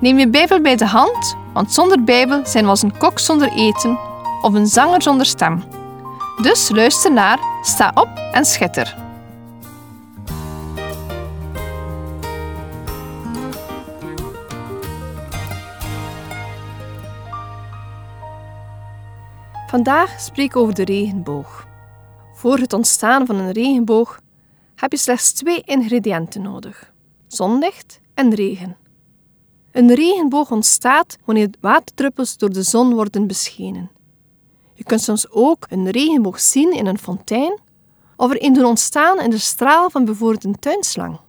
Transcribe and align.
Neem 0.00 0.18
je 0.18 0.28
Bijbel 0.28 0.60
bij 0.60 0.76
de 0.76 0.86
hand, 0.86 1.36
want 1.52 1.72
zonder 1.72 2.04
Bijbel 2.04 2.46
zijn 2.46 2.64
we 2.64 2.70
als 2.70 2.82
een 2.82 2.96
kok 2.96 3.18
zonder 3.18 3.52
eten 3.52 3.98
of 4.42 4.54
een 4.54 4.66
zanger 4.66 5.02
zonder 5.02 5.26
stem. 5.26 5.62
Dus 6.42 6.70
luister 6.70 7.12
naar, 7.12 7.38
sta 7.62 7.90
op 7.94 8.08
en 8.32 8.44
schitter. 8.44 8.96
Vandaag 19.66 20.20
spreek 20.20 20.46
ik 20.46 20.56
over 20.56 20.74
de 20.74 20.84
regenboog. 20.84 21.66
Voor 22.34 22.58
het 22.58 22.72
ontstaan 22.72 23.26
van 23.26 23.36
een 23.36 23.52
regenboog 23.52 24.20
heb 24.74 24.92
je 24.92 24.98
slechts 24.98 25.32
twee 25.32 25.62
ingrediënten 25.64 26.42
nodig: 26.42 26.92
zonlicht 27.26 28.00
en 28.14 28.34
regen. 28.34 28.76
Een 29.72 29.94
regenboog 29.94 30.50
ontstaat 30.50 31.16
wanneer 31.24 31.50
waterdruppels 31.60 32.36
door 32.36 32.50
de 32.50 32.62
zon 32.62 32.94
worden 32.94 33.26
beschenen. 33.26 33.90
Je 34.74 34.84
kunt 34.84 35.00
soms 35.00 35.30
ook 35.30 35.66
een 35.68 35.90
regenboog 35.90 36.40
zien 36.40 36.72
in 36.72 36.86
een 36.86 36.98
fontein 36.98 37.58
of 38.16 38.30
er 38.30 38.44
een 38.44 38.52
doen 38.52 38.64
ontstaan 38.64 39.20
in 39.20 39.30
de 39.30 39.38
straal 39.38 39.90
van 39.90 40.04
bijvoorbeeld 40.04 40.44
een 40.44 40.58
tuinslang. 40.58 41.20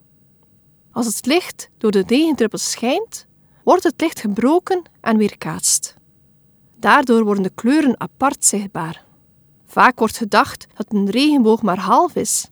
Als 0.92 1.06
het 1.06 1.26
licht 1.26 1.70
door 1.78 1.92
de 1.92 2.04
regendruppels 2.08 2.72
schijnt, 2.72 3.28
wordt 3.64 3.84
het 3.84 4.02
licht 4.02 4.20
gebroken 4.20 4.82
en 5.02 5.18
weerkaatst. 5.18 5.96
Daardoor 6.76 7.24
worden 7.24 7.44
de 7.44 7.52
kleuren 7.56 8.00
apart 8.00 8.46
zichtbaar. 8.46 9.06
Vaak 9.66 10.00
wordt 10.00 10.18
gedacht 10.18 10.68
dat 10.76 10.86
een 10.90 11.10
regenboog 11.10 11.62
maar 11.62 11.80
half 11.80 12.16
is, 12.16 12.50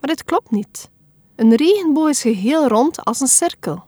maar 0.00 0.10
dit 0.10 0.24
klopt 0.24 0.50
niet. 0.50 0.90
Een 1.36 1.54
regenboog 1.54 2.08
is 2.08 2.20
geheel 2.20 2.66
rond 2.66 3.04
als 3.04 3.20
een 3.20 3.26
cirkel. 3.26 3.87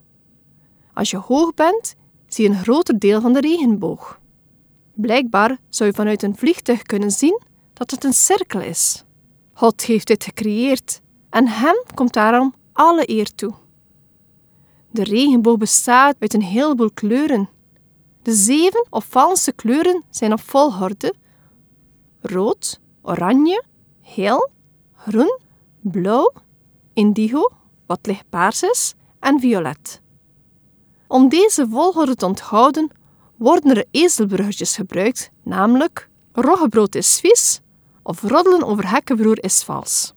Als 1.00 1.10
je 1.10 1.16
hoog 1.16 1.54
bent, 1.54 1.94
zie 2.28 2.44
je 2.44 2.50
een 2.50 2.62
groter 2.62 2.98
deel 2.98 3.20
van 3.20 3.32
de 3.32 3.40
regenboog. 3.40 4.20
Blijkbaar 4.94 5.58
zou 5.68 5.90
je 5.90 5.96
vanuit 5.96 6.22
een 6.22 6.36
vliegtuig 6.36 6.82
kunnen 6.82 7.10
zien 7.10 7.40
dat 7.72 7.90
het 7.90 8.04
een 8.04 8.12
cirkel 8.12 8.60
is. 8.60 9.04
God 9.52 9.82
heeft 9.84 10.06
dit 10.06 10.24
gecreëerd 10.24 11.00
en 11.30 11.48
hem 11.48 11.82
komt 11.94 12.12
daarom 12.12 12.54
alle 12.72 13.10
eer 13.10 13.34
toe. 13.34 13.52
De 14.90 15.02
regenboog 15.02 15.56
bestaat 15.56 16.16
uit 16.18 16.34
een 16.34 16.42
heleboel 16.42 16.90
kleuren. 16.90 17.48
De 18.22 18.32
zeven 18.32 18.86
opvallendste 18.90 19.52
kleuren 19.52 20.04
zijn 20.10 20.32
op 20.32 20.40
volgorde: 20.40 21.14
rood, 22.20 22.80
oranje, 23.02 23.64
geel, 24.02 24.50
groen, 24.94 25.38
blauw, 25.80 26.32
indigo, 26.92 27.50
wat 27.86 28.06
lichtpaars 28.06 28.62
is, 28.62 28.94
en 29.20 29.40
violet. 29.40 30.00
Om 31.10 31.28
deze 31.28 31.66
volgorde 31.70 32.14
te 32.14 32.26
onthouden, 32.26 32.90
worden 33.36 33.76
er 33.76 33.84
ezelbruggetjes 33.90 34.76
gebruikt, 34.76 35.30
namelijk 35.44 36.08
roggebrood 36.32 36.94
is 36.94 37.20
vies 37.20 37.60
of 38.02 38.22
roddelen 38.22 38.62
over 38.62 38.90
hekkenbroer 38.90 39.44
is 39.44 39.62
vals. 39.62 40.14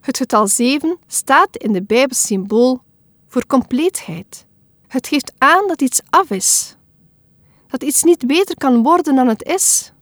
Het 0.00 0.16
getal 0.16 0.46
7 0.46 0.98
staat 1.06 1.56
in 1.56 1.72
de 1.72 1.82
Bijbel 1.82 2.16
symbool 2.16 2.82
voor 3.26 3.46
compleetheid. 3.46 4.46
Het 4.86 5.06
geeft 5.06 5.32
aan 5.38 5.68
dat 5.68 5.82
iets 5.82 6.00
af 6.10 6.30
is, 6.30 6.76
dat 7.66 7.82
iets 7.82 8.02
niet 8.02 8.26
beter 8.26 8.56
kan 8.56 8.82
worden 8.82 9.14
dan 9.14 9.28
het 9.28 9.42
is. 9.42 9.92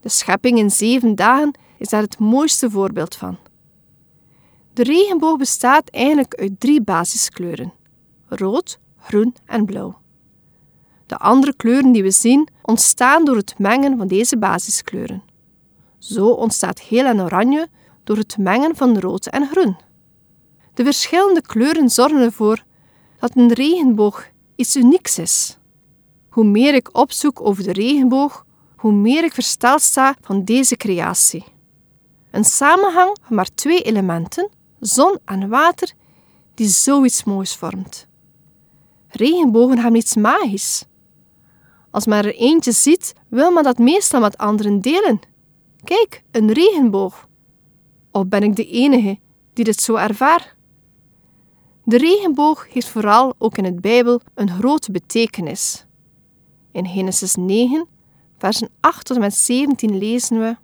De 0.00 0.08
schepping 0.08 0.58
in 0.58 0.70
zeven 0.70 1.14
dagen 1.14 1.54
is 1.78 1.88
daar 1.88 2.02
het 2.02 2.18
mooiste 2.18 2.70
voorbeeld 2.70 3.14
van. 3.14 3.38
De 4.72 4.82
regenboog 4.82 5.36
bestaat 5.36 5.88
eigenlijk 5.88 6.34
uit 6.34 6.60
drie 6.60 6.82
basiskleuren: 6.82 7.72
rood, 8.28 8.80
groen 9.02 9.34
en 9.46 9.64
blauw. 9.64 10.00
De 11.06 11.18
andere 11.18 11.54
kleuren 11.56 11.92
die 11.92 12.02
we 12.02 12.10
zien 12.10 12.48
ontstaan 12.62 13.24
door 13.24 13.36
het 13.36 13.58
mengen 13.58 13.96
van 13.98 14.06
deze 14.06 14.38
basiskleuren. 14.38 15.22
Zo 15.98 16.28
ontstaat 16.28 16.80
geel 16.80 17.04
en 17.04 17.20
oranje 17.20 17.68
door 18.04 18.16
het 18.16 18.38
mengen 18.38 18.76
van 18.76 18.98
rood 18.98 19.26
en 19.26 19.46
groen. 19.46 19.76
De 20.74 20.84
verschillende 20.84 21.42
kleuren 21.42 21.88
zorgen 21.88 22.20
ervoor 22.20 22.64
dat 23.18 23.36
een 23.36 23.52
regenboog 23.52 24.28
iets 24.56 24.76
unieks 24.76 25.18
is. 25.18 25.58
Hoe 26.28 26.44
meer 26.44 26.74
ik 26.74 26.98
opzoek 26.98 27.40
over 27.40 27.62
de 27.62 27.72
regenboog, 27.72 28.46
hoe 28.76 28.92
meer 28.92 29.24
ik 29.24 29.32
versteld 29.32 29.82
sta 29.82 30.16
van 30.20 30.44
deze 30.44 30.76
creatie. 30.76 31.44
Een 32.30 32.44
samenhang 32.44 33.16
van 33.22 33.36
maar 33.36 33.54
twee 33.54 33.82
elementen, 33.82 34.50
zon 34.80 35.18
en 35.24 35.48
water, 35.48 35.92
die 36.54 36.68
zoiets 36.68 37.24
moois 37.24 37.56
vormt. 37.56 38.06
Regenbogen 39.12 39.78
hebben 39.78 40.00
iets 40.00 40.16
magisch. 40.16 40.84
Als 41.90 42.06
men 42.06 42.24
er 42.24 42.34
eentje 42.34 42.72
ziet, 42.72 43.14
wil 43.28 43.50
men 43.50 43.62
dat 43.62 43.78
meestal 43.78 44.20
met 44.20 44.38
anderen 44.38 44.80
delen. 44.80 45.20
Kijk, 45.84 46.22
een 46.30 46.52
regenboog. 46.52 47.28
Of 48.10 48.26
ben 48.26 48.42
ik 48.42 48.56
de 48.56 48.66
enige 48.66 49.18
die 49.52 49.64
dit 49.64 49.80
zo 49.80 49.94
ervaart? 49.94 50.54
De 51.84 51.98
regenboog 51.98 52.66
heeft 52.72 52.88
vooral 52.88 53.34
ook 53.38 53.58
in 53.58 53.64
het 53.64 53.80
Bijbel 53.80 54.20
een 54.34 54.50
grote 54.50 54.92
betekenis. 54.92 55.86
In 56.70 56.86
Genesis 56.86 57.34
9, 57.34 57.86
versen 58.38 58.68
8 58.80 59.06
tot 59.06 59.16
en 59.16 59.22
met 59.22 59.34
17 59.34 59.98
lezen 59.98 60.38
we: 60.40 60.56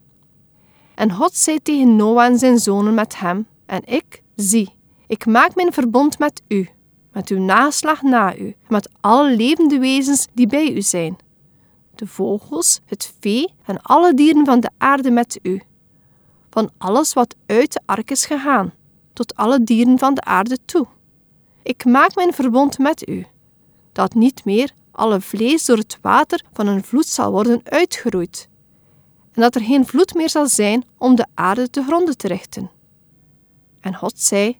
En 0.95 1.13
God 1.13 1.35
zei 1.35 1.63
tegen 1.63 1.97
Noah 1.97 2.25
en 2.25 2.39
zijn 2.39 2.59
zonen 2.59 2.95
met 2.95 3.19
hem: 3.19 3.47
En 3.67 3.83
ik, 3.85 4.23
zie, 4.37 4.71
ik 5.07 5.27
maak 5.27 5.55
mijn 5.55 5.73
verbond 5.73 6.19
met 6.19 6.43
u 6.49 6.69
met 7.19 7.29
uw 7.29 7.39
naslag 7.39 8.03
na 8.03 8.37
u, 8.37 8.55
met 8.69 8.89
alle 9.01 9.37
levende 9.37 9.79
wezens 9.79 10.27
die 10.35 10.47
bij 10.47 10.73
u 10.73 10.83
zijn. 10.83 11.17
De 11.95 12.07
vogels, 12.07 12.81
het 12.87 13.15
vee 13.21 13.55
en 13.65 13.81
alle 13.83 14.15
dieren 14.15 14.45
van 14.45 14.61
de 14.61 14.71
aarde 14.77 15.11
met 15.11 15.39
u. 15.43 15.63
Van 16.51 16.71
alles 16.77 17.13
wat 17.13 17.35
uit 17.47 17.73
de 17.73 17.81
ark 17.85 18.11
is 18.11 18.27
gegaan, 18.27 18.73
tot 19.13 19.35
alle 19.35 19.65
dieren 19.65 19.99
van 19.99 20.15
de 20.15 20.21
aarde 20.21 20.59
toe. 20.65 20.87
Ik 21.63 21.85
maak 21.85 22.15
mijn 22.15 22.33
verbond 22.33 22.79
met 22.79 23.09
u, 23.09 23.27
dat 23.93 24.15
niet 24.15 24.45
meer 24.45 24.73
alle 24.91 25.21
vlees 25.21 25.65
door 25.65 25.77
het 25.77 25.99
water 26.01 26.45
van 26.53 26.67
een 26.67 26.85
vloed 26.85 27.07
zal 27.07 27.31
worden 27.31 27.61
uitgeroeid, 27.65 28.49
en 29.33 29.43
dat 29.43 29.55
er 29.55 29.63
geen 29.63 29.87
vloed 29.87 30.15
meer 30.15 30.31
zal 30.31 30.47
zijn 30.47 30.85
om 30.99 31.15
de 31.15 31.27
aarde 31.35 31.71
te 31.71 31.83
gronden 31.83 32.17
te 32.17 32.29
richten. 32.29 32.71
En 33.81 33.95
God 33.95 34.21
zei: 34.21 34.59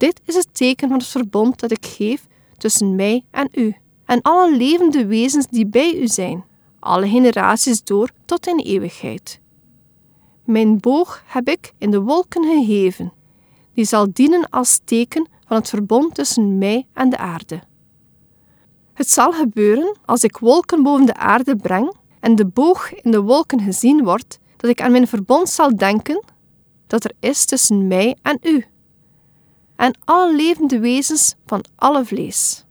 dit 0.00 0.20
is 0.24 0.34
het 0.34 0.48
teken 0.52 0.88
van 0.88 0.98
het 0.98 1.06
verbond 1.06 1.60
dat 1.60 1.70
ik 1.70 1.86
geef 1.86 2.26
tussen 2.56 2.94
mij 2.94 3.24
en 3.30 3.48
u 3.54 3.74
en 4.04 4.22
alle 4.22 4.56
levende 4.56 5.06
wezens 5.06 5.46
die 5.46 5.66
bij 5.66 6.00
u 6.00 6.06
zijn, 6.06 6.44
alle 6.78 7.08
generaties 7.08 7.84
door 7.84 8.10
tot 8.24 8.46
in 8.46 8.58
eeuwigheid. 8.58 9.40
Mijn 10.44 10.80
boog 10.80 11.22
heb 11.26 11.48
ik 11.48 11.72
in 11.78 11.90
de 11.90 12.00
wolken 12.00 12.44
gegeven, 12.44 13.12
die 13.74 13.84
zal 13.84 14.06
dienen 14.12 14.48
als 14.48 14.80
teken 14.84 15.28
van 15.46 15.56
het 15.56 15.68
verbond 15.68 16.14
tussen 16.14 16.58
mij 16.58 16.86
en 16.92 17.10
de 17.10 17.18
aarde. 17.18 17.60
Het 18.92 19.10
zal 19.10 19.32
gebeuren 19.32 19.96
als 20.04 20.24
ik 20.24 20.38
wolken 20.38 20.82
boven 20.82 21.06
de 21.06 21.16
aarde 21.16 21.56
breng 21.56 21.94
en 22.20 22.36
de 22.36 22.46
boog 22.46 22.94
in 22.94 23.10
de 23.10 23.20
wolken 23.20 23.60
gezien 23.60 24.04
wordt, 24.04 24.38
dat 24.56 24.70
ik 24.70 24.82
aan 24.82 24.92
mijn 24.92 25.08
verbond 25.08 25.48
zal 25.48 25.76
denken 25.76 26.24
dat 26.86 27.04
er 27.04 27.12
is 27.20 27.44
tussen 27.44 27.86
mij 27.86 28.16
en 28.22 28.38
u 28.42 28.64
en 29.80 29.98
alle 30.04 30.34
levende 30.36 30.78
wezens 30.78 31.34
van 31.46 31.64
alle 31.76 32.04
vlees. 32.04 32.64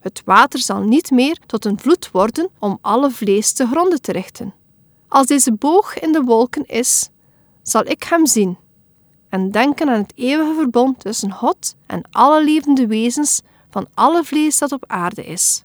Het 0.00 0.22
water 0.24 0.58
zal 0.58 0.80
niet 0.80 1.10
meer 1.10 1.38
tot 1.46 1.64
een 1.64 1.78
vloed 1.78 2.10
worden 2.10 2.50
om 2.58 2.78
alle 2.80 3.10
vlees 3.10 3.52
te 3.52 3.66
gronden 3.66 4.00
te 4.00 4.12
richten. 4.12 4.54
Als 5.08 5.26
deze 5.26 5.52
boog 5.52 5.98
in 5.98 6.12
de 6.12 6.22
wolken 6.22 6.66
is, 6.66 7.08
zal 7.62 7.86
ik 7.86 8.02
hem 8.02 8.26
zien 8.26 8.58
en 9.28 9.50
denken 9.50 9.88
aan 9.88 10.00
het 10.00 10.12
eeuwige 10.16 10.54
verbond 10.54 11.00
tussen 11.00 11.32
God 11.32 11.74
en 11.86 12.02
alle 12.10 12.44
levende 12.44 12.86
wezens 12.86 13.40
van 13.70 13.86
alle 13.94 14.24
vlees 14.24 14.58
dat 14.58 14.72
op 14.72 14.84
aarde 14.86 15.24
is. 15.24 15.64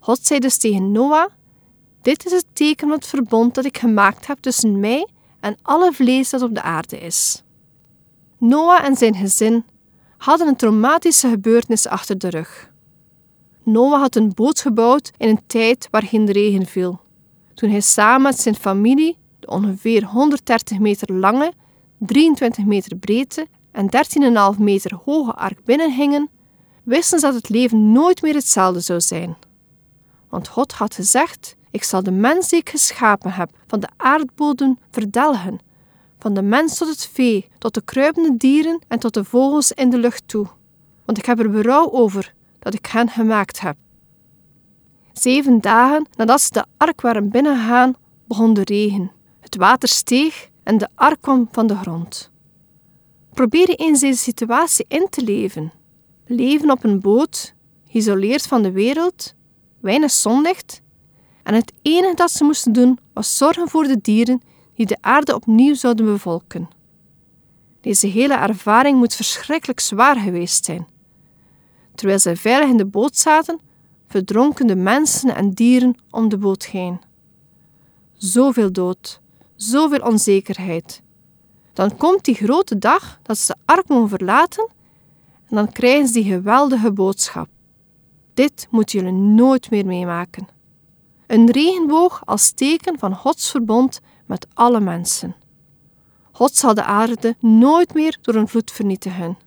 God 0.00 0.26
zei 0.26 0.40
dus 0.40 0.56
tegen 0.56 0.92
Noah: 0.92 1.30
Dit 2.02 2.26
is 2.26 2.32
het 2.32 2.46
teken 2.52 2.88
van 2.88 2.96
het 2.96 3.06
verbond 3.06 3.54
dat 3.54 3.64
ik 3.64 3.78
gemaakt 3.78 4.26
heb 4.26 4.38
tussen 4.40 4.80
mij 4.80 5.08
en 5.40 5.56
alle 5.62 5.92
vlees 5.92 6.30
dat 6.30 6.42
op 6.42 6.54
de 6.54 6.62
aarde 6.62 7.00
is. 7.00 7.42
Noah 8.38 8.84
en 8.84 8.96
zijn 8.96 9.14
gezin 9.14 9.64
hadden 10.16 10.46
een 10.46 10.56
traumatische 10.56 11.28
gebeurtenis 11.28 11.86
achter 11.86 12.18
de 12.18 12.28
rug. 12.28 12.70
Noah 13.62 14.00
had 14.00 14.16
een 14.16 14.32
boot 14.34 14.60
gebouwd 14.60 15.10
in 15.16 15.28
een 15.28 15.46
tijd 15.46 15.88
waar 15.90 16.02
geen 16.02 16.30
regen 16.30 16.66
viel. 16.66 17.00
Toen 17.54 17.70
hij 17.70 17.80
samen 17.80 18.22
met 18.22 18.40
zijn 18.40 18.54
familie 18.54 19.16
de 19.40 19.46
ongeveer 19.46 20.04
130 20.04 20.78
meter 20.78 21.12
lange, 21.12 21.52
23 21.98 22.64
meter 22.64 22.96
breedte 22.96 23.46
en 23.72 23.88
13,5 24.54 24.58
meter 24.58 24.94
hoge 25.04 25.32
ark 25.32 25.64
binnengingen, 25.64 26.30
wisten 26.82 27.18
ze 27.18 27.26
dat 27.26 27.34
het 27.34 27.48
leven 27.48 27.92
nooit 27.92 28.22
meer 28.22 28.34
hetzelfde 28.34 28.80
zou 28.80 29.00
zijn. 29.00 29.36
Want 30.28 30.48
God 30.48 30.72
had 30.72 30.94
gezegd: 30.94 31.56
Ik 31.70 31.82
zal 31.82 32.02
de 32.02 32.10
mens 32.10 32.48
die 32.48 32.58
ik 32.58 32.68
geschapen 32.68 33.32
heb 33.32 33.50
van 33.66 33.80
de 33.80 33.88
aardbodem 33.96 34.78
verdelgen, 34.90 35.58
van 36.26 36.34
de 36.34 36.42
mens 36.42 36.78
tot 36.78 36.88
het 36.88 37.08
vee, 37.12 37.48
tot 37.58 37.74
de 37.74 37.82
kruipende 37.84 38.36
dieren 38.36 38.82
en 38.88 38.98
tot 38.98 39.14
de 39.14 39.24
vogels 39.24 39.72
in 39.72 39.90
de 39.90 39.98
lucht 39.98 40.28
toe. 40.28 40.46
Want 41.04 41.18
ik 41.18 41.26
heb 41.26 41.38
er 41.38 41.50
berouw 41.50 41.92
over 41.92 42.34
dat 42.58 42.74
ik 42.74 42.86
hen 42.86 43.08
gemaakt 43.08 43.60
heb. 43.60 43.76
Zeven 45.12 45.60
dagen 45.60 46.06
nadat 46.16 46.40
ze 46.40 46.52
de 46.52 46.64
ark 46.76 47.00
waren 47.00 47.28
binnengegaan, 47.30 47.94
begon 48.24 48.54
de 48.54 48.64
regen. 48.64 49.10
Het 49.40 49.56
water 49.56 49.88
steeg 49.88 50.48
en 50.62 50.78
de 50.78 50.88
ark 50.94 51.20
kwam 51.20 51.48
van 51.52 51.66
de 51.66 51.76
grond. 51.76 52.30
Probeer 53.32 53.68
eens 53.68 54.00
deze 54.00 54.22
situatie 54.22 54.84
in 54.88 55.06
te 55.10 55.22
leven. 55.22 55.72
Leven 56.24 56.70
op 56.70 56.84
een 56.84 57.00
boot, 57.00 57.54
geïsoleerd 57.88 58.46
van 58.46 58.62
de 58.62 58.70
wereld, 58.70 59.34
weinig 59.80 60.10
zonlicht, 60.10 60.80
en 61.42 61.54
het 61.54 61.72
enige 61.82 62.14
dat 62.14 62.30
ze 62.30 62.44
moesten 62.44 62.72
doen 62.72 62.98
was 63.12 63.36
zorgen 63.36 63.68
voor 63.68 63.84
de 63.84 63.98
dieren 64.00 64.42
die 64.76 64.86
de 64.86 64.96
aarde 65.00 65.34
opnieuw 65.34 65.74
zouden 65.74 66.06
bevolken. 66.06 66.68
Deze 67.80 68.06
hele 68.06 68.34
ervaring 68.34 68.98
moet 68.98 69.14
verschrikkelijk 69.14 69.80
zwaar 69.80 70.16
geweest 70.16 70.64
zijn. 70.64 70.86
Terwijl 71.94 72.18
zij 72.18 72.36
veilig 72.36 72.68
in 72.68 72.76
de 72.76 72.86
boot 72.86 73.16
zaten, 73.16 73.60
verdronken 74.06 74.66
de 74.66 74.76
mensen 74.76 75.34
en 75.34 75.50
dieren 75.50 75.96
om 76.10 76.28
de 76.28 76.38
boot 76.38 76.66
heen. 76.66 77.00
Zoveel 78.12 78.72
dood, 78.72 79.20
zoveel 79.54 80.00
onzekerheid. 80.00 81.02
Dan 81.72 81.96
komt 81.96 82.24
die 82.24 82.34
grote 82.34 82.78
dag 82.78 83.18
dat 83.22 83.38
ze 83.38 83.52
de 83.52 83.72
ark 83.72 83.88
mogen 83.88 84.08
verlaten 84.08 84.68
en 85.48 85.56
dan 85.56 85.72
krijgen 85.72 86.06
ze 86.06 86.12
die 86.12 86.24
geweldige 86.24 86.92
boodschap. 86.92 87.48
Dit 88.34 88.66
moeten 88.70 88.98
jullie 88.98 89.14
nooit 89.14 89.70
meer 89.70 89.86
meemaken. 89.86 90.48
Een 91.26 91.50
regenboog 91.50 92.22
als 92.24 92.50
teken 92.50 92.98
van 92.98 93.14
Gods 93.14 93.50
verbond 93.50 94.00
met 94.26 94.46
alle 94.54 94.80
mensen. 94.80 95.34
God 96.32 96.54
zal 96.54 96.74
de 96.74 96.84
aarde 96.84 97.36
nooit 97.38 97.94
meer 97.94 98.18
door 98.20 98.34
een 98.34 98.48
vloed 98.48 98.70
vernietigen. 98.70 99.38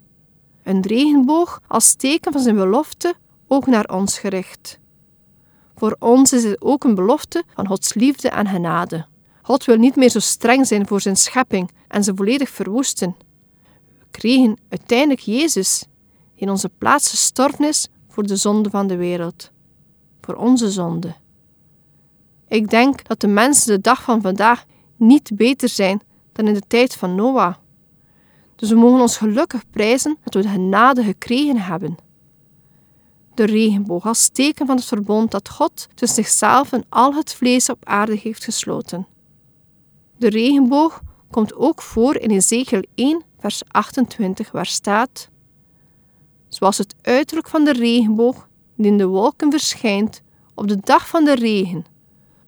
Een 0.63 0.81
regenboog 0.81 1.61
als 1.67 1.93
teken 1.93 2.31
van 2.31 2.41
zijn 2.41 2.55
belofte 2.55 3.13
ook 3.47 3.67
naar 3.67 3.85
ons 3.85 4.19
gericht. 4.19 4.79
Voor 5.75 5.95
ons 5.99 6.33
is 6.33 6.43
het 6.43 6.61
ook 6.61 6.83
een 6.83 6.95
belofte 6.95 7.43
van 7.53 7.67
Gods 7.67 7.93
liefde 7.93 8.29
en 8.29 8.47
genade. 8.47 9.05
God 9.41 9.65
wil 9.65 9.77
niet 9.77 9.95
meer 9.95 10.09
zo 10.09 10.19
streng 10.19 10.67
zijn 10.67 10.87
voor 10.87 11.01
zijn 11.01 11.15
schepping 11.15 11.71
en 11.87 12.03
ze 12.03 12.15
volledig 12.15 12.49
verwoesten. 12.49 13.15
We 13.99 14.05
kregen 14.11 14.57
uiteindelijk 14.69 15.19
Jezus, 15.19 15.85
in 16.35 16.49
onze 16.49 16.69
plaats 16.77 17.09
gestorven 17.09 17.73
voor 18.07 18.23
de 18.27 18.35
zonde 18.35 18.69
van 18.69 18.87
de 18.87 18.95
wereld. 18.95 19.51
Voor 20.21 20.35
onze 20.35 20.71
zonde. 20.71 21.15
Ik 22.49 22.69
denk 22.69 23.07
dat 23.07 23.19
de 23.19 23.27
mensen 23.27 23.75
de 23.75 23.81
dag 23.81 24.01
van 24.01 24.21
vandaag 24.21 24.65
niet 24.95 25.31
beter 25.33 25.69
zijn 25.69 26.01
dan 26.31 26.47
in 26.47 26.53
de 26.53 26.63
tijd 26.67 26.95
van 26.95 27.15
Noah. 27.15 27.55
Dus 28.55 28.69
we 28.69 28.75
mogen 28.75 29.01
ons 29.01 29.17
gelukkig 29.17 29.69
prijzen 29.69 30.17
dat 30.23 30.33
we 30.33 30.41
de 30.41 30.47
genade 30.47 31.03
gekregen 31.03 31.57
hebben. 31.57 31.97
De 33.33 33.45
regenboog 33.45 34.05
als 34.05 34.29
teken 34.29 34.65
van 34.65 34.75
het 34.75 34.85
verbond 34.85 35.31
dat 35.31 35.49
God 35.49 35.87
tussen 35.93 36.23
zichzelf 36.23 36.71
en 36.71 36.85
al 36.89 37.13
het 37.13 37.33
vlees 37.33 37.69
op 37.69 37.85
aarde 37.85 38.15
heeft 38.15 38.43
gesloten. 38.43 39.07
De 40.17 40.29
regenboog 40.29 41.01
komt 41.31 41.55
ook 41.55 41.81
voor 41.81 42.15
in 42.15 42.29
Ezekiel 42.29 42.81
1, 42.95 43.23
vers 43.39 43.61
28, 43.67 44.51
waar 44.51 44.65
staat: 44.65 45.29
Zoals 46.47 46.77
het 46.77 46.95
uiterlijk 47.01 47.47
van 47.47 47.63
de 47.63 47.73
regenboog 47.73 48.47
die 48.75 48.91
in 48.91 48.97
de 48.97 49.07
wolken 49.07 49.51
verschijnt 49.51 50.21
op 50.55 50.67
de 50.67 50.77
dag 50.79 51.07
van 51.07 51.23
de 51.23 51.35
regen, 51.35 51.85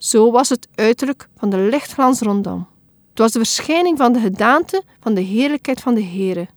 zo 0.03 0.31
was 0.31 0.49
het 0.49 0.67
uiterlijk 0.75 1.29
van 1.37 1.49
de 1.49 1.57
lichtglans 1.57 2.19
rondom. 2.19 2.67
Het 3.09 3.19
was 3.19 3.31
de 3.31 3.39
verschijning 3.39 3.97
van 3.97 4.13
de 4.13 4.19
gedaante 4.19 4.83
van 4.99 5.13
de 5.13 5.21
heerlijkheid 5.21 5.81
van 5.81 5.93
de 5.93 6.03
Heere. 6.03 6.47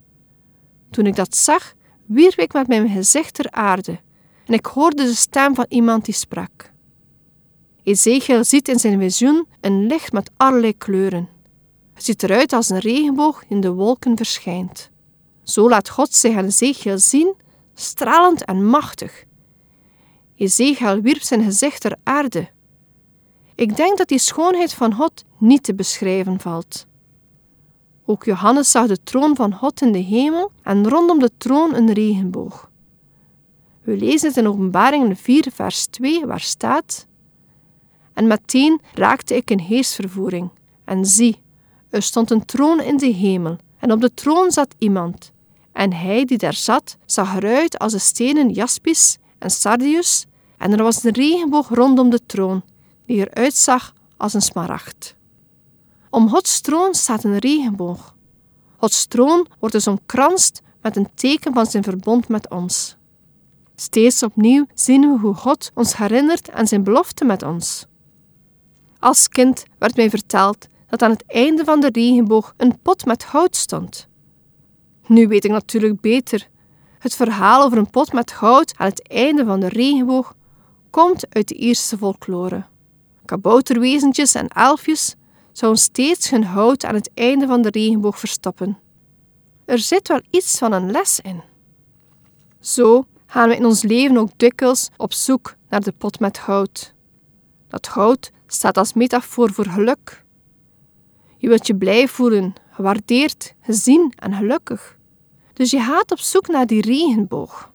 Toen 0.91 1.05
ik 1.05 1.15
dat 1.15 1.35
zag, 1.35 1.73
wierp 2.05 2.39
ik 2.39 2.53
met 2.53 2.67
mijn 2.67 2.89
gezicht 2.89 3.33
ter 3.33 3.51
aarde 3.51 3.99
en 4.45 4.53
ik 4.53 4.65
hoorde 4.65 5.03
de 5.03 5.15
stem 5.15 5.55
van 5.55 5.65
iemand 5.69 6.05
die 6.05 6.13
sprak. 6.13 6.71
Ezekiel 7.83 8.43
ziet 8.43 8.67
in 8.67 8.79
zijn 8.79 8.99
visioen 8.99 9.47
een 9.61 9.85
licht 9.85 10.11
met 10.11 10.31
allerlei 10.37 10.77
kleuren. 10.77 11.29
Het 11.93 12.03
ziet 12.03 12.23
eruit 12.23 12.53
als 12.53 12.69
een 12.69 12.79
regenboog 12.79 13.43
in 13.47 13.61
de 13.61 13.71
wolken 13.71 14.17
verschijnt. 14.17 14.89
Zo 15.43 15.69
laat 15.69 15.89
God 15.89 16.13
zich 16.13 16.35
aan 16.35 16.45
Ezekiel 16.45 16.99
zien, 16.99 17.35
stralend 17.73 18.45
en 18.45 18.65
machtig. 18.65 19.23
Ezekiel 20.35 21.01
wierp 21.01 21.21
zijn 21.21 21.43
gezicht 21.43 21.81
ter 21.81 21.97
aarde. 22.03 22.53
Ik 23.55 23.75
denk 23.75 23.97
dat 23.97 24.07
die 24.07 24.19
schoonheid 24.19 24.73
van 24.73 24.93
God 24.93 25.23
niet 25.37 25.63
te 25.63 25.75
beschrijven 25.75 26.39
valt. 26.39 26.85
Ook 28.05 28.23
Johannes 28.23 28.71
zag 28.71 28.87
de 28.87 29.03
troon 29.03 29.35
van 29.35 29.53
God 29.53 29.81
in 29.81 29.91
de 29.91 29.99
hemel 29.99 30.51
en 30.63 30.89
rondom 30.89 31.19
de 31.19 31.31
troon 31.37 31.75
een 31.75 31.93
regenboog. 31.93 32.69
We 33.81 33.97
lezen 33.97 34.27
het 34.27 34.37
in 34.37 34.47
Openbaringen 34.47 35.17
4, 35.17 35.47
vers 35.53 35.85
2, 35.85 36.25
waar 36.25 36.39
staat: 36.39 37.07
En 38.13 38.27
meteen 38.27 38.81
raakte 38.93 39.35
ik 39.35 39.51
in 39.51 39.59
heersvervoering. 39.59 40.49
En 40.83 41.05
zie, 41.05 41.41
er 41.89 42.01
stond 42.01 42.31
een 42.31 42.45
troon 42.45 42.81
in 42.81 42.97
de 42.97 43.13
hemel, 43.13 43.57
en 43.79 43.91
op 43.91 44.01
de 44.01 44.13
troon 44.13 44.51
zat 44.51 44.75
iemand. 44.77 45.31
En 45.71 45.93
hij 45.93 46.25
die 46.25 46.37
daar 46.37 46.53
zat, 46.53 46.97
zag 47.05 47.35
eruit 47.35 47.79
als 47.79 47.91
de 47.91 47.99
stenen 47.99 48.49
jaspis 48.49 49.17
en 49.37 49.49
sardius, 49.49 50.25
en 50.57 50.71
er 50.71 50.83
was 50.83 51.03
een 51.03 51.13
regenboog 51.13 51.69
rondom 51.69 52.09
de 52.09 52.25
troon, 52.25 52.63
die 53.05 53.29
eruit 53.29 53.53
zag 53.53 53.93
als 54.17 54.33
een 54.33 54.41
smaragd. 54.41 55.15
Om 56.09 56.29
Gods 56.29 56.61
troon 56.61 56.93
staat 56.93 57.23
een 57.23 57.37
regenboog. 57.37 58.15
Gods 58.77 59.05
troon 59.05 59.47
wordt 59.59 59.75
dus 59.75 59.87
omkranst 59.87 60.61
met 60.81 60.95
een 60.95 61.09
teken 61.13 61.53
van 61.53 61.65
zijn 61.65 61.83
verbond 61.83 62.27
met 62.27 62.49
ons. 62.49 62.95
Steeds 63.75 64.23
opnieuw 64.23 64.65
zien 64.73 65.01
we 65.01 65.19
hoe 65.19 65.33
God 65.33 65.71
ons 65.73 65.97
herinnert 65.97 66.51
aan 66.51 66.67
zijn 66.67 66.83
belofte 66.83 67.25
met 67.25 67.43
ons. 67.43 67.85
Als 68.99 69.29
kind 69.29 69.63
werd 69.79 69.95
mij 69.95 70.09
verteld 70.09 70.67
dat 70.87 71.01
aan 71.01 71.11
het 71.11 71.23
einde 71.27 71.63
van 71.63 71.79
de 71.79 71.89
regenboog 71.91 72.53
een 72.57 72.79
pot 72.81 73.05
met 73.05 73.23
goud 73.23 73.55
stond. 73.55 74.07
Nu 75.07 75.27
weet 75.27 75.45
ik 75.45 75.51
natuurlijk 75.51 76.01
beter. 76.01 76.47
Het 76.99 77.15
verhaal 77.15 77.63
over 77.63 77.77
een 77.77 77.89
pot 77.89 78.13
met 78.13 78.31
goud 78.31 78.73
aan 78.77 78.87
het 78.87 79.07
einde 79.07 79.45
van 79.45 79.59
de 79.59 79.67
regenboog 79.67 80.35
komt 80.89 81.35
uit 81.35 81.47
de 81.47 81.55
Ierse 81.55 81.97
folklore. 81.97 82.65
Kabouterwezentjes 83.25 84.35
en 84.35 84.47
elfjes 84.47 85.15
zouden 85.51 85.81
steeds 85.81 86.29
hun 86.29 86.43
hout 86.43 86.85
aan 86.85 86.95
het 86.95 87.09
einde 87.13 87.47
van 87.47 87.61
de 87.61 87.69
regenboog 87.69 88.19
verstoppen. 88.19 88.79
Er 89.65 89.79
zit 89.79 90.07
wel 90.07 90.21
iets 90.29 90.57
van 90.57 90.71
een 90.71 90.91
les 90.91 91.19
in. 91.19 91.43
Zo 92.59 93.05
gaan 93.25 93.49
we 93.49 93.55
in 93.55 93.65
ons 93.65 93.83
leven 93.83 94.17
ook 94.17 94.29
dikwijls 94.37 94.89
op 94.97 95.13
zoek 95.13 95.55
naar 95.69 95.81
de 95.81 95.91
pot 95.91 96.19
met 96.19 96.37
goud. 96.37 96.93
Dat 97.67 97.87
goud 97.87 98.31
staat 98.47 98.77
als 98.77 98.93
metafoor 98.93 99.53
voor 99.53 99.65
geluk. 99.65 100.23
Je 101.37 101.47
wilt 101.47 101.67
je 101.67 101.75
blij 101.75 102.07
voelen, 102.07 102.53
gewaardeerd, 102.69 103.53
gezien 103.61 104.13
en 104.15 104.33
gelukkig. 104.33 104.97
Dus 105.53 105.71
je 105.71 105.79
gaat 105.79 106.11
op 106.11 106.19
zoek 106.19 106.47
naar 106.47 106.67
die 106.67 106.81
regenboog. 106.81 107.73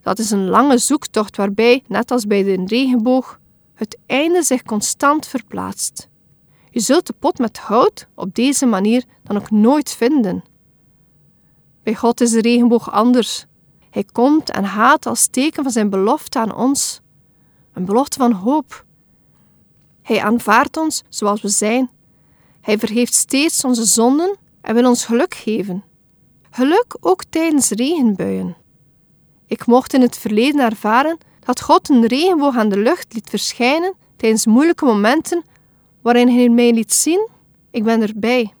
Dat 0.00 0.18
is 0.18 0.30
een 0.30 0.48
lange 0.48 0.78
zoektocht 0.78 1.36
waarbij, 1.36 1.82
net 1.86 2.10
als 2.10 2.26
bij 2.26 2.42
de 2.42 2.64
regenboog, 2.66 3.40
het 3.76 3.98
einde 4.06 4.42
zich 4.42 4.62
constant 4.62 5.26
verplaatst. 5.26 6.08
Je 6.70 6.80
zult 6.80 7.06
de 7.06 7.14
pot 7.18 7.38
met 7.38 7.58
hout 7.58 8.08
op 8.14 8.34
deze 8.34 8.66
manier 8.66 9.04
dan 9.22 9.36
ook 9.36 9.50
nooit 9.50 9.90
vinden. 9.90 10.44
Bij 11.82 11.94
God 11.94 12.20
is 12.20 12.30
de 12.30 12.40
regenboog 12.40 12.92
anders. 12.92 13.46
Hij 13.90 14.04
komt 14.12 14.50
en 14.50 14.66
gaat 14.66 15.06
als 15.06 15.26
teken 15.26 15.62
van 15.62 15.72
zijn 15.72 15.90
belofte 15.90 16.38
aan 16.38 16.54
ons, 16.54 17.00
een 17.72 17.84
belofte 17.84 18.18
van 18.18 18.32
hoop. 18.32 18.84
Hij 20.02 20.22
aanvaardt 20.22 20.76
ons 20.76 21.02
zoals 21.08 21.42
we 21.42 21.48
zijn. 21.48 21.90
Hij 22.60 22.78
vergeeft 22.78 23.14
steeds 23.14 23.64
onze 23.64 23.84
zonden 23.84 24.36
en 24.60 24.74
wil 24.74 24.88
ons 24.88 25.04
geluk 25.04 25.34
geven. 25.34 25.84
Geluk 26.50 26.96
ook 27.00 27.24
tijdens 27.24 27.70
regenbuien. 27.70 28.56
Ik 29.46 29.66
mocht 29.66 29.94
in 29.94 30.00
het 30.00 30.16
verleden 30.16 30.60
ervaren 30.60 31.18
dat 31.46 31.60
God 31.60 31.88
een 31.88 32.06
regenboog 32.06 32.56
aan 32.56 32.68
de 32.68 32.78
lucht 32.78 33.14
liet 33.14 33.30
verschijnen 33.30 33.94
tijdens 34.16 34.46
moeilijke 34.46 34.84
momenten 34.84 35.44
waarin 36.02 36.28
Hij 36.28 36.48
mij 36.48 36.72
liet 36.72 36.92
zien: 36.92 37.28
ik 37.70 37.84
ben 37.84 38.02
erbij. 38.02 38.52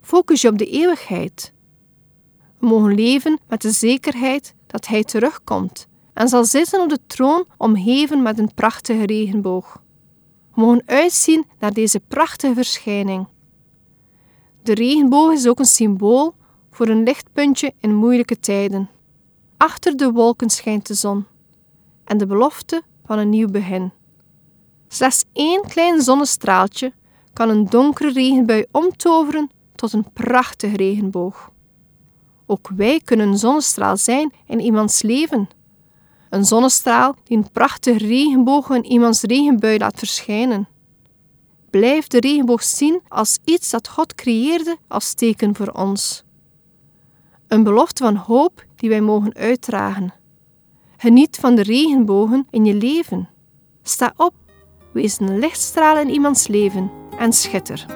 Focus 0.00 0.40
je 0.40 0.48
op 0.48 0.58
de 0.58 0.66
eeuwigheid. 0.66 1.52
We 2.58 2.66
mogen 2.66 2.94
leven 2.94 3.38
met 3.48 3.62
de 3.62 3.70
zekerheid 3.70 4.54
dat 4.66 4.86
Hij 4.86 5.04
terugkomt 5.04 5.86
en 6.14 6.28
zal 6.28 6.44
zitten 6.44 6.80
op 6.80 6.88
de 6.88 6.98
troon 7.06 7.44
omgeven 7.56 8.22
met 8.22 8.38
een 8.38 8.54
prachtige 8.54 9.06
regenboog. 9.06 9.82
We 10.54 10.60
mogen 10.60 10.82
uitzien 10.86 11.44
naar 11.58 11.72
deze 11.72 12.00
prachtige 12.08 12.54
verschijning. 12.54 13.26
De 14.62 14.74
regenboog 14.74 15.32
is 15.32 15.46
ook 15.46 15.58
een 15.58 15.64
symbool 15.64 16.34
voor 16.70 16.88
een 16.88 17.02
lichtpuntje 17.02 17.72
in 17.80 17.94
moeilijke 17.94 18.38
tijden. 18.38 18.90
Achter 19.56 19.96
de 19.96 20.10
wolken 20.12 20.50
schijnt 20.50 20.86
de 20.86 20.94
zon 20.94 21.26
en 22.08 22.18
de 22.18 22.26
belofte 22.26 22.82
van 23.04 23.18
een 23.18 23.28
nieuw 23.28 23.48
begin. 23.48 23.92
Slechts 24.88 25.24
één 25.32 25.62
klein 25.62 26.02
zonnestraaltje 26.02 26.92
kan 27.32 27.48
een 27.48 27.64
donkere 27.64 28.12
regenbui 28.12 28.66
omtoveren 28.70 29.50
tot 29.74 29.92
een 29.92 30.12
prachtige 30.12 30.76
regenboog. 30.76 31.50
Ook 32.46 32.68
wij 32.76 33.00
kunnen 33.04 33.28
een 33.28 33.38
zonnestraal 33.38 33.96
zijn 33.96 34.32
in 34.46 34.60
iemands 34.60 35.02
leven. 35.02 35.48
Een 36.30 36.44
zonnestraal 36.44 37.14
die 37.24 37.36
een 37.36 37.50
prachtige 37.52 37.98
regenboog 37.98 38.70
in 38.70 38.84
iemands 38.84 39.22
regenbui 39.22 39.78
laat 39.78 39.98
verschijnen. 39.98 40.68
Blijf 41.70 42.06
de 42.06 42.20
regenboog 42.20 42.62
zien 42.62 43.00
als 43.08 43.38
iets 43.44 43.70
dat 43.70 43.88
God 43.88 44.14
creëerde 44.14 44.76
als 44.86 45.14
teken 45.14 45.56
voor 45.56 45.70
ons. 45.70 46.24
Een 47.48 47.62
belofte 47.62 48.02
van 48.02 48.16
hoop 48.16 48.64
die 48.76 48.88
wij 48.88 49.00
mogen 49.00 49.34
uitdragen. 49.34 50.17
Geniet 51.00 51.38
van 51.40 51.54
de 51.54 51.62
regenbogen 51.62 52.46
in 52.50 52.64
je 52.64 52.74
leven. 52.74 53.28
Sta 53.82 54.12
op, 54.16 54.32
wees 54.92 55.20
een 55.20 55.38
lichtstraal 55.38 55.98
in 55.98 56.10
iemands 56.10 56.46
leven 56.46 56.90
en 57.18 57.32
schitter. 57.32 57.86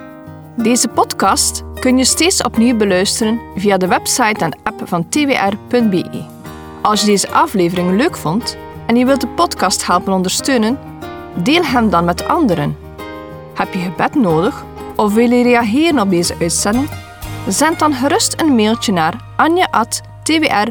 Deze 0.56 0.88
podcast 0.88 1.62
kun 1.80 1.98
je 1.98 2.04
steeds 2.04 2.42
opnieuw 2.42 2.76
beluisteren 2.76 3.40
via 3.56 3.76
de 3.76 3.86
website 3.86 4.44
en 4.44 4.58
app 4.62 4.82
van 4.84 5.08
twr.be. 5.08 6.24
Als 6.82 7.00
je 7.00 7.06
deze 7.06 7.30
aflevering 7.30 7.96
leuk 7.96 8.16
vond 8.16 8.56
en 8.86 8.96
je 8.96 9.04
wilt 9.04 9.20
de 9.20 9.28
podcast 9.28 9.86
helpen 9.86 10.12
ondersteunen, 10.12 10.78
deel 11.42 11.64
hem 11.64 11.90
dan 11.90 12.04
met 12.04 12.28
anderen. 12.28 12.76
Heb 13.54 13.72
je 13.72 13.78
gebed 13.78 14.14
nodig 14.14 14.64
of 14.96 15.14
wil 15.14 15.30
je 15.30 15.42
reageren 15.42 16.00
op 16.00 16.10
deze 16.10 16.36
uitzending? 16.40 16.90
Zend 17.48 17.78
dan 17.78 17.94
gerust 17.94 18.40
een 18.40 18.54
mailtje 18.54 18.92
naar 18.92 19.24
anje.twr.be. 19.36 20.70